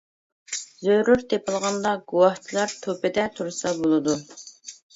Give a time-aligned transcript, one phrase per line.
[0.85, 4.21] زۆرۈر تېپىلغاندا، گۇۋاھچىلار تۆپىدە تۇرسا بولىدۇ.